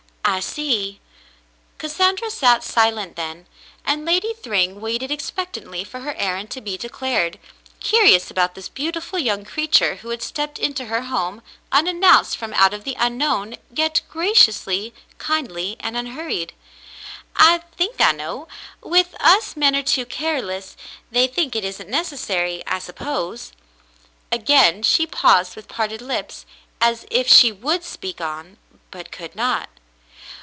"I 0.23 0.39
see." 0.39 1.01
Cassandra 1.77 2.29
sat 2.29 2.63
silent 2.63 3.17
then, 3.17 3.47
and 3.83 4.05
Lady 4.05 4.33
Thrjmg 4.33 4.75
waited 4.75 5.11
expectantly 5.11 5.83
for 5.83 6.01
her 6.01 6.13
errand 6.15 6.51
to 6.51 6.61
be 6.61 6.77
declared, 6.77 7.37
curious 7.81 8.31
about 8.31 8.55
this 8.55 8.69
beautiful 8.69 9.19
young 9.19 9.43
creature 9.43 9.95
who 9.95 10.09
had 10.09 10.21
stepped 10.21 10.57
into 10.57 10.85
her 10.85 11.01
home 11.01 11.41
unannounced 11.71 12.37
from 12.37 12.53
out 12.53 12.73
of 12.73 12.85
the 12.85 12.95
unknown, 12.97 13.57
yet 13.73 14.01
graciously 14.09 14.93
kindly 15.17 15.75
and 15.81 15.97
unhurried." 15.97 16.53
I 17.35 17.57
think 17.75 17.99
I 17.99 18.13
know. 18.13 18.47
With 18.81 19.15
us 19.19 19.57
men 19.57 19.75
are 19.75 19.83
too 19.83 20.05
careless. 20.05 20.77
They 21.09 21.27
think 21.27 21.55
it 21.57 21.65
isn't 21.65 21.89
necessary, 21.89 22.63
I 22.65 22.79
suppose." 22.79 23.51
Again 24.31 24.81
she 24.83 25.05
paused 25.07 25.57
with 25.57 25.67
parted 25.67 26.01
lips, 26.01 26.45
as 26.79 27.05
if 27.11 27.27
she 27.27 27.51
would 27.51 27.83
speak 27.83 28.21
on, 28.21 28.57
but 28.91 29.11
could 29.11 29.35
not. 29.35 29.67